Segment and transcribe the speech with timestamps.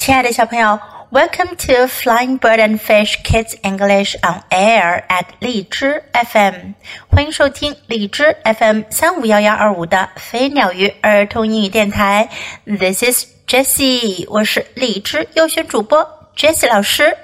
[0.00, 0.80] 亲爱的小朋友
[1.10, 6.72] ，Welcome to Flying Bird and Fish Kids English on Air at 荔枝 FM，
[7.10, 12.30] 欢迎收听荔枝 FM 三五幺幺二五的飞鸟鱼儿童英语电台。
[12.64, 16.02] This is Jessie，我是荔枝优选主播
[16.34, 17.14] Jessie 老师。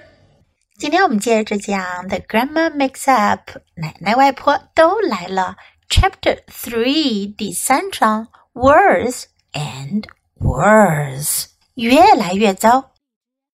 [0.78, 5.56] 今天我们接着讲 The Grandma Mix Up，奶奶外婆都来了。
[5.88, 9.22] Chapter Three 第三章 Words
[9.54, 10.04] and
[10.38, 11.55] Words。
[11.76, 12.90] 越来越糟。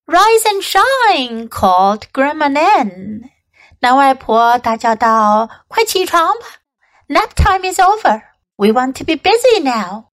[0.06, 1.48] Rise and shine!
[1.48, 3.30] called Grandma Nan.
[3.80, 6.46] 男外婆大叫道：“快起床吧
[7.08, 8.22] ！Nap time is over.
[8.56, 10.04] We want to be busy now.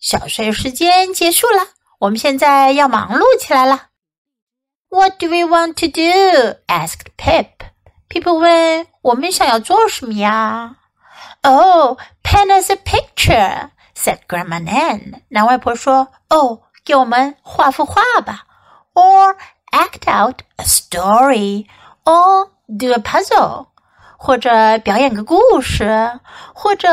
[0.00, 1.68] 小睡时间结束了，
[2.00, 3.90] 我们现在要忙碌起来了。
[4.88, 6.58] What do we want to do?
[6.66, 7.50] asked Pip.
[8.08, 10.76] Pip 问：“我们想要做什么呀？”
[11.42, 15.22] Oh, paint us a picture, said Grandma Nan.
[15.28, 18.45] 男外婆说：“哦。”给我们画幅画吧，
[18.93, 19.35] or
[19.71, 21.67] act out a story,
[22.03, 23.67] or do a puzzle，
[24.17, 26.19] 或者表演个故事，
[26.53, 26.89] 或者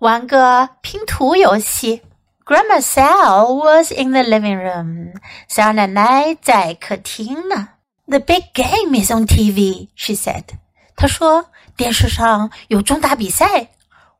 [0.00, 2.02] 玩个拼图游戏。
[2.44, 5.14] Grandma Sal was in the living room.
[5.48, 7.68] 小奶奶在客厅呢。
[8.06, 10.44] The big game is on TV, she said.
[10.96, 13.68] 她说电视上有重大比赛。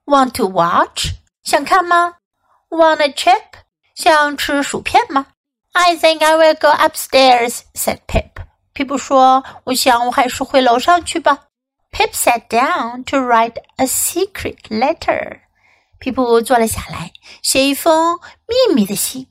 [0.07, 1.15] Want to watch？
[1.43, 2.15] 想看吗？
[2.71, 3.43] Want a chip？
[3.97, 5.27] 想吃薯片吗？
[5.73, 8.31] I think I will go upstairs," said Pip.
[8.73, 11.47] 皮普说：“我想我还是回楼上去吧。”
[11.93, 15.41] Pip sat down to write a secret letter.
[15.99, 19.29] 皮普坐了下来，写一封秘密的信。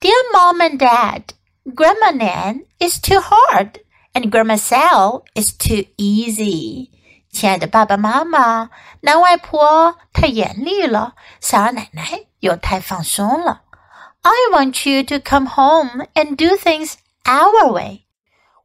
[0.00, 1.24] Dear Mom and Dad,
[1.64, 3.82] Grandma Nan is too hard,
[4.14, 6.90] and Grandma Sal is too easy.
[7.30, 8.70] 亲爱的爸爸妈妈，
[9.02, 13.62] 南外婆太严厉了，小二奶奶又太放松了。
[14.24, 16.94] I want you to come home and do things
[17.24, 18.02] our way.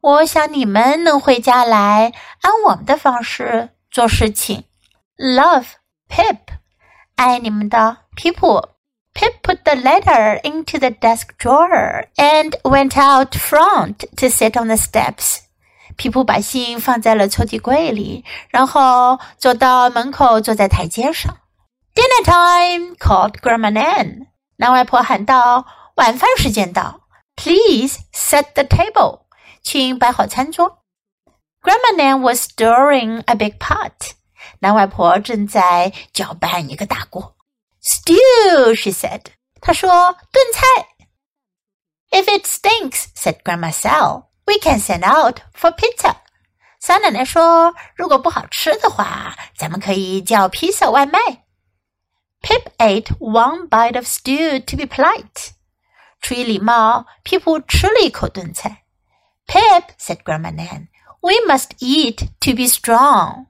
[0.02, 4.66] 我想你们能回家来，按我们的方式做事情。
[5.18, 5.66] Love,
[6.10, 6.40] Pip，
[7.16, 8.70] 爱你们的皮普。
[9.14, 14.76] Pip put the letter into the desk drawer and went out front to sit on the
[14.76, 15.40] steps.
[15.96, 21.38] 皮普把信放在了抽屉柜里，然后走到门口，坐在台阶上。
[21.96, 22.96] Dinner time!
[22.98, 24.28] called Grandma Nan.
[24.61, 25.65] 男外婆喊道
[25.97, 27.01] ：“晚饭时间到
[27.35, 29.23] ，Please set the table，
[29.63, 30.83] 请摆好餐桌。”
[31.65, 34.11] Grandma Nan was stirring a big pot。
[34.59, 37.37] 男外婆正在搅拌一个大锅。
[37.83, 39.23] Stew，she said。
[39.63, 39.89] 她说
[40.31, 40.89] ：“炖菜。”
[42.13, 46.17] If it stinks，said Grandma Sal，we can send out for pizza。
[46.79, 51.19] 三奶奶说：“如果不好吃的话，咱们可以叫披萨外卖。”
[52.81, 55.51] ate one bite of stew to be polite.
[56.21, 58.85] 出于礼貌，皮普吃了一口炖菜。
[59.47, 60.89] Pip said, "Grandma Nan,
[61.21, 63.47] we must eat to be strong."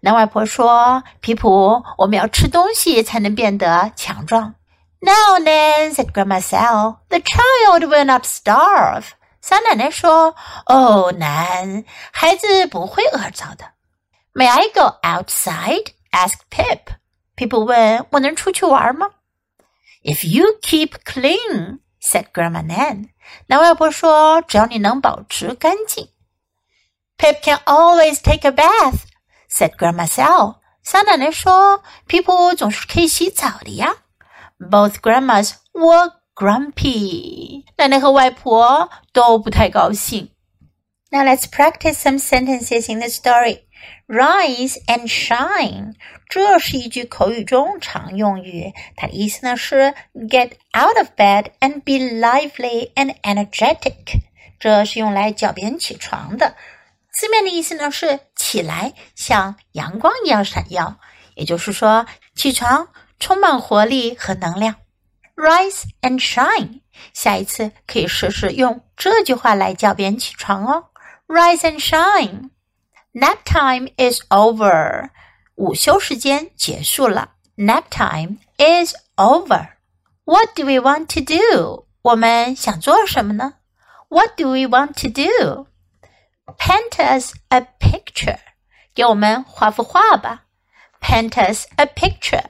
[0.00, 4.54] 南外婆说：“皮普，我们要吃东西才能变得强壮。”
[5.00, 9.04] No, Nan said, "Grandma Sal, the child will not starve."
[9.40, 10.34] 小奶奶说
[10.66, 13.72] ：“哦，难，孩子不会饿着的。” oh,
[14.34, 15.92] May I go outside?
[16.12, 16.94] asked Pip.
[17.42, 19.10] Pip 问我能出去玩吗
[20.04, 23.08] ？If you keep clean, said Grandma Nan.
[23.48, 26.08] 南外婆说，只要你能保持干净。
[27.18, 29.00] Pip can always take a bath,
[29.50, 30.60] said Grandma Sal.
[30.84, 33.96] 小奶奶说，Pip 总是可以洗澡的呀。
[34.60, 37.64] Both grandmas were grumpy.
[37.76, 40.30] 奶奶和外婆都不太高兴。
[41.10, 43.64] Now let's practice some sentences in the story.
[44.06, 45.94] Rise and shine，
[46.28, 54.20] 这是一句口语中常用语，它的意思呢是 get out of bed and be lively and energetic。
[54.58, 56.56] 这是用来叫别人起床的。
[57.10, 60.98] 字面的意思呢是起来，像阳光一样闪耀，
[61.34, 62.88] 也就是说起床
[63.18, 64.76] 充满活力和能量。
[65.34, 66.80] Rise and shine，
[67.12, 70.88] 下一次可以试试用这句话来叫别人起床哦。
[71.26, 72.50] Rise and shine。
[73.13, 75.09] Nap time is over.
[75.55, 77.33] 午休时间结束了。
[77.55, 79.69] Nap time is over.
[80.25, 81.87] What do we want to do?
[82.03, 83.55] 我们想做什么呢？
[84.09, 85.67] What do we want to do?
[86.57, 88.39] Paint us a picture.
[88.93, 90.45] 给我们画幅画吧。
[91.01, 92.45] Paint us a picture.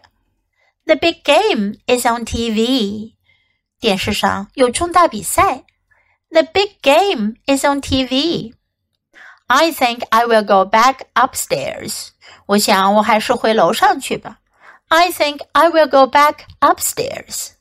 [0.85, 3.15] The big game is on TV.
[3.79, 5.63] 电视上有重大比赛。
[6.29, 8.53] The big game is on TV.
[9.51, 12.09] I think I will go back upstairs.
[12.47, 14.39] 我想我还是回楼上去吧。
[14.89, 17.51] I think I will go back upstairs.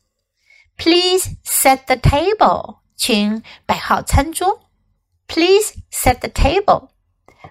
[0.76, 2.78] Please set the table.
[2.96, 4.68] 请摆好餐桌。
[5.28, 6.90] Please set the table.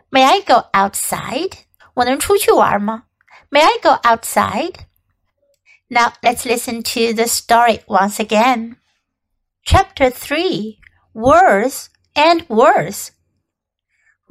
[0.10, 1.52] May I go outside?
[1.96, 3.04] 我能出去玩吗？
[3.50, 4.76] May I go outside?
[5.88, 8.78] Now let's listen to the story once again.
[9.66, 10.80] Chapter 3
[11.14, 13.10] Worse and Worse.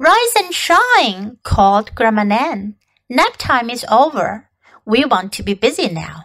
[0.00, 2.76] Rise and shine, called Grandma Nan.
[3.10, 4.48] Nap time is over.
[4.86, 6.24] We want to be busy now.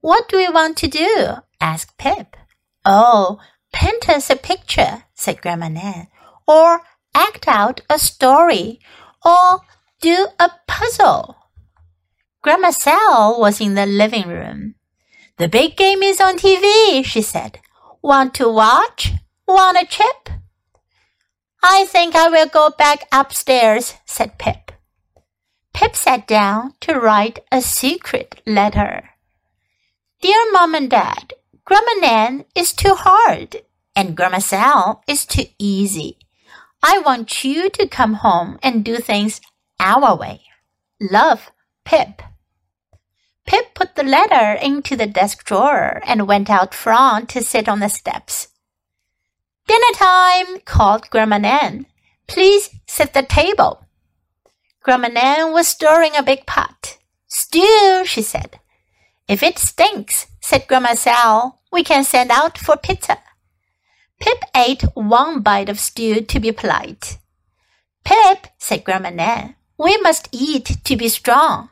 [0.00, 1.34] What do we want to do?
[1.60, 2.34] asked Pip.
[2.82, 3.38] Oh,
[3.74, 6.08] paint us a picture, said Grandma Nan,
[6.48, 6.80] or
[7.14, 8.80] act out a story,
[9.22, 9.60] or
[10.00, 11.36] do a puzzle.
[12.40, 14.76] Grandma Sal was in the living room.
[15.36, 17.58] The big game is on TV, she said.
[18.00, 19.12] Want to watch?
[19.46, 20.30] Want a chip?
[21.62, 24.72] I think I will go back upstairs, said Pip.
[25.74, 29.10] Pip sat down to write a secret letter.
[30.22, 33.62] Dear Mom and Dad, Grandma Nan is too hard
[33.96, 36.18] and Grandma Sal is too easy.
[36.82, 39.40] I want you to come home and do things
[39.80, 40.42] our way.
[41.00, 41.50] Love,
[41.84, 42.22] Pip.
[43.46, 47.80] Pip put the letter into the desk drawer and went out front to sit on
[47.80, 48.48] the steps.
[49.66, 51.86] Dinner time, called Grandma Nan.
[52.26, 53.84] Please set the table.
[54.82, 56.98] Grandma Nan was stirring a big pot.
[57.26, 58.60] Stew, she said.
[59.28, 63.18] If it stinks, said Grandma Sal, we can send out for pizza.
[64.20, 67.18] Pip ate one bite of stew to be polite.
[68.04, 71.70] Pip, said Grandma Nan, we must eat to be strong.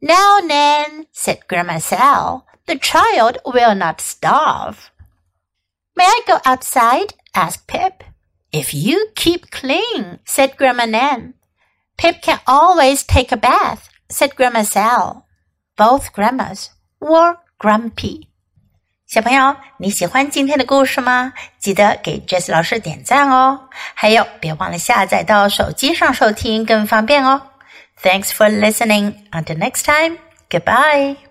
[0.00, 4.90] Now, Nan, said Grandma Sal, the child will not starve.
[5.97, 7.13] May I go outside?
[7.33, 8.03] asked Pip.
[8.51, 11.33] If you keep clean, said Grandma Nan.
[11.97, 15.25] Pip can always take a bath, said Grandma Sal.
[15.75, 16.67] Both grandmas
[16.99, 18.27] were grumpy.
[19.07, 21.33] 小朋友，你喜欢今天的故事吗？
[21.59, 23.69] 记得给 Jess 老师点赞哦！
[23.95, 27.41] 还有，别忘了下载到手机上收听，更方便哦。
[28.01, 29.15] Thanks for listening.
[29.31, 30.17] Until next time.
[30.49, 31.26] Goodbye.